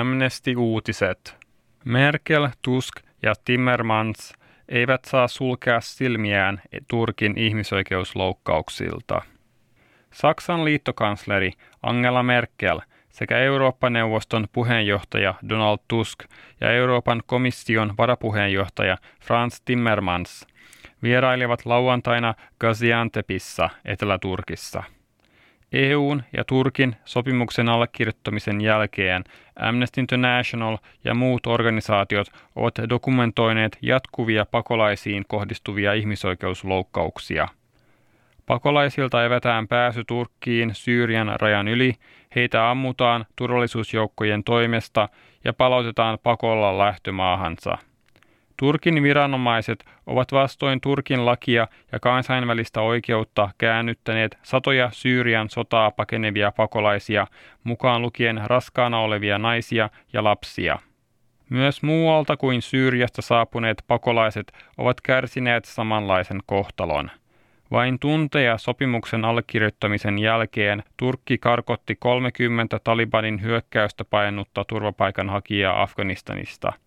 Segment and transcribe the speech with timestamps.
[0.00, 1.36] Amnesty-uutiset.
[1.84, 4.32] Merkel, Tusk ja Timmermans
[4.68, 9.22] eivät saa sulkea silmiään Turkin ihmisoikeusloukkauksilta.
[10.12, 11.52] Saksan liittokansleri
[11.82, 16.18] Angela Merkel sekä Eurooppa-neuvoston puheenjohtaja Donald Tusk
[16.60, 20.46] ja Euroopan komission varapuheenjohtaja Franz Timmermans
[21.02, 24.82] vierailivat lauantaina Gaziantepissa Etelä-Turkissa.
[25.72, 29.24] EUn ja Turkin sopimuksen allekirjoittamisen jälkeen
[29.56, 37.48] Amnesty International ja muut organisaatiot ovat dokumentoineet jatkuvia pakolaisiin kohdistuvia ihmisoikeusloukkauksia.
[38.46, 41.94] Pakolaisilta evätään pääsy Turkkiin Syyrian rajan yli,
[42.34, 45.08] heitä ammutaan turvallisuusjoukkojen toimesta
[45.44, 47.78] ja palautetaan pakolla lähtömaahansa–
[48.60, 57.26] Turkin viranomaiset ovat vastoin Turkin lakia ja kansainvälistä oikeutta käännyttäneet satoja Syyrian sotaa pakenevia pakolaisia,
[57.64, 60.78] mukaan lukien raskaana olevia naisia ja lapsia.
[61.48, 67.10] Myös muualta kuin Syyriasta saapuneet pakolaiset ovat kärsineet samanlaisen kohtalon.
[67.70, 76.72] Vain tunteja sopimuksen allekirjoittamisen jälkeen Turkki karkotti 30 Talibanin hyökkäystä painutta turvapaikanhakijaa Afganistanista–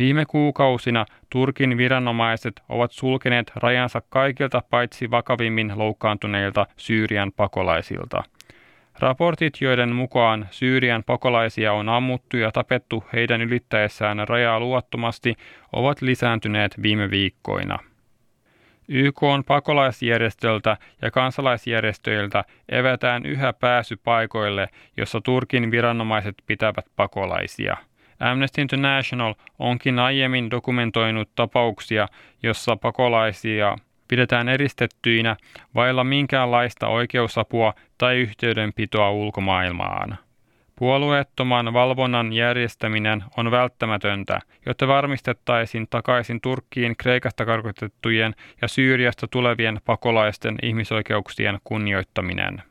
[0.00, 8.22] Viime kuukausina Turkin viranomaiset ovat sulkeneet rajansa kaikilta paitsi vakavimmin loukkaantuneilta Syyrian pakolaisilta.
[8.98, 15.34] Raportit, joiden mukaan Syyrian pakolaisia on ammuttu ja tapettu heidän ylittäessään rajaa luottomasti,
[15.72, 17.78] ovat lisääntyneet viime viikkoina.
[18.88, 27.76] YK on pakolaisjärjestöltä ja kansalaisjärjestöiltä evätään yhä pääsy paikoille, jossa Turkin viranomaiset pitävät pakolaisia–
[28.20, 32.08] Amnesty International onkin aiemmin dokumentoinut tapauksia,
[32.42, 33.76] jossa pakolaisia
[34.08, 35.36] pidetään eristettyinä
[35.74, 40.18] vailla minkäänlaista oikeusapua tai yhteydenpitoa ulkomaailmaan.
[40.76, 50.58] Puolueettoman valvonnan järjestäminen on välttämätöntä, jotta varmistettaisiin takaisin Turkkiin Kreikasta karkotettujen ja Syyriasta tulevien pakolaisten
[50.62, 52.62] ihmisoikeuksien kunnioittaminen.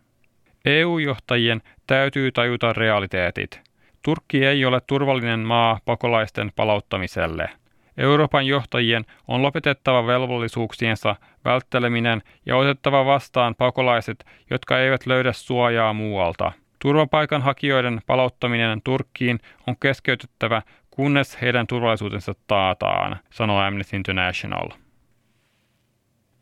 [0.66, 3.69] EU-johtajien täytyy tajuta realiteetit.
[4.02, 7.50] Turkki ei ole turvallinen maa pakolaisten palauttamiselle.
[7.98, 11.16] Euroopan johtajien on lopetettava velvollisuuksiensa
[11.46, 16.52] vältteleminen ja otettava vastaan pakolaiset, jotka eivät löydä suojaa muualta.
[16.82, 20.62] Turvapaikanhakijoiden palauttaminen Turkkiin on keskeytettävä,
[20.92, 24.70] kunnes heidän turvallisuutensa taataan, sanoo Amnesty International.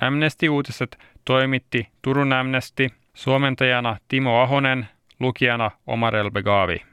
[0.01, 4.88] Amnesty-uutiset toimitti Turun Amnesty, suomentajana Timo Ahonen,
[5.19, 6.78] lukijana Omar El Begavi.